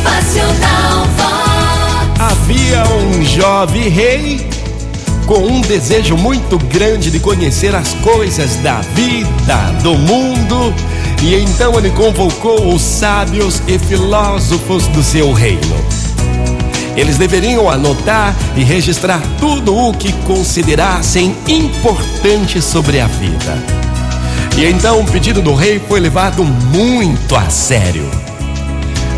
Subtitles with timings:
[0.00, 2.20] Motivacional Vox.
[2.20, 4.48] Havia um jovem rei
[5.26, 10.74] com um desejo muito grande de conhecer as coisas da vida, do mundo,
[11.22, 15.76] e então ele convocou os sábios e filósofos do seu reino.
[16.96, 23.62] Eles deveriam anotar e registrar tudo o que considerassem importante sobre a vida.
[24.58, 28.29] E então o pedido do rei foi levado muito a sério.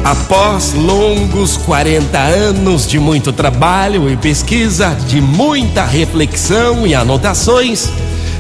[0.04, 7.88] Após longos 40 anos de muito trabalho e pesquisa, de muita reflexão e anotações,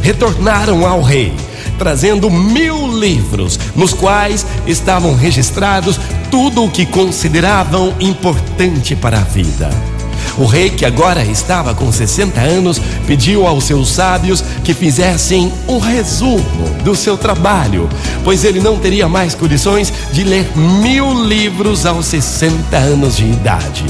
[0.02, 1.32] retornaram ao rei,
[1.78, 6.00] trazendo mil livros, nos quais estavam registrados
[6.32, 9.70] tudo o que consideravam importante para a vida.
[10.38, 15.78] O rei, que agora estava com 60 anos, pediu aos seus sábios que fizessem um
[15.78, 17.88] resumo do seu trabalho,
[18.24, 23.84] pois ele não teria mais condições de ler mil livros aos 60 anos de idade.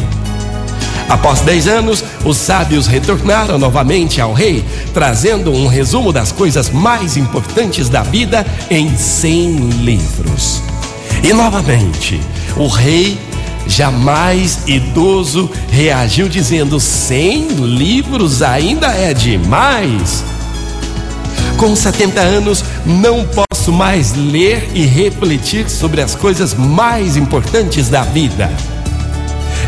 [1.09, 7.17] Após 10 anos, os sábios retornaram novamente ao rei, trazendo um resumo das coisas mais
[7.17, 10.63] importantes da vida em 100 livros.
[11.23, 12.19] E novamente,
[12.57, 13.19] o rei
[13.67, 20.25] jamais idoso reagiu dizendo: cem livros ainda é demais.
[21.57, 28.03] Com 70 anos, não posso mais ler e refletir sobre as coisas mais importantes da
[28.03, 28.51] vida.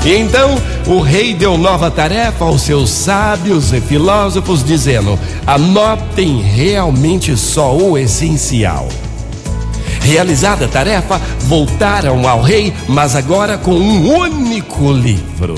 [0.04, 7.36] E então o rei deu nova tarefa aos seus sábios e filósofos, dizendo: anotem realmente
[7.36, 8.88] só o essencial.
[10.04, 15.54] Realizada a tarefa, voltaram ao rei, mas agora com um único livro.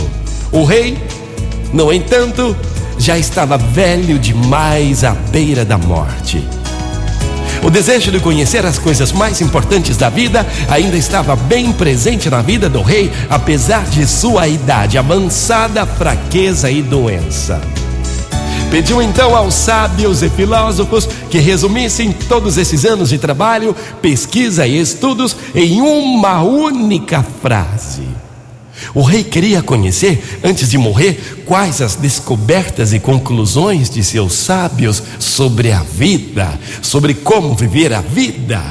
[0.52, 0.96] O rei,
[1.72, 2.56] no entanto,
[2.96, 6.46] já estava velho demais à beira da morte.
[7.60, 12.40] O desejo de conhecer as coisas mais importantes da vida ainda estava bem presente na
[12.40, 17.60] vida do rei, apesar de sua idade avançada, fraqueza e doença.
[18.76, 24.78] Pediu então aos sábios e filósofos que resumissem todos esses anos de trabalho, pesquisa e
[24.78, 28.02] estudos em uma única frase.
[28.92, 35.02] O rei queria conhecer, antes de morrer, quais as descobertas e conclusões de seus sábios
[35.18, 38.62] sobre a vida, sobre como viver a vida.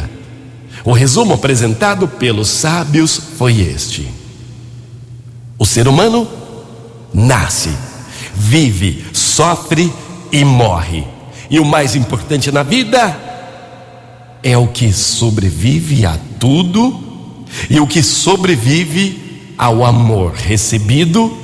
[0.83, 4.07] O resumo apresentado pelos sábios foi este:
[5.57, 6.27] O ser humano
[7.11, 7.71] nasce,
[8.35, 9.03] vive,
[9.35, 9.91] sofre
[10.35, 11.05] e morre.
[11.49, 13.17] E o mais importante na vida
[14.43, 16.99] é o que sobrevive a tudo
[17.69, 21.37] e o que sobrevive ao amor recebido.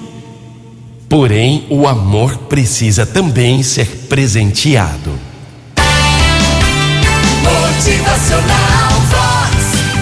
[1.07, 5.17] Porém, o amor precisa também ser presenteado.
[7.43, 9.55] Motivacional Vox,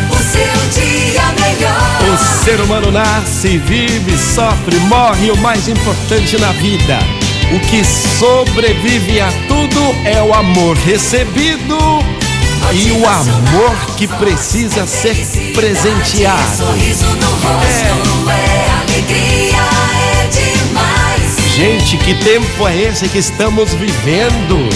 [0.10, 2.00] o seu dia melhor.
[2.12, 7.19] O ser humano nasce, vive, sofre, morre e o mais importante na vida
[7.52, 11.78] o que sobrevive a tudo é o amor recebido
[12.74, 15.16] e o amor que precisa ser
[15.54, 16.66] presenteado.
[21.56, 24.70] Gente, que tempo é esse que estamos vivendo?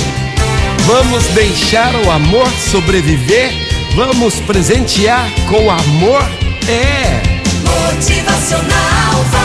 [0.86, 3.52] Vamos deixar o amor sobreviver?
[3.96, 6.24] Vamos presentear com amor?
[6.68, 7.22] É.
[7.64, 9.43] Motivacional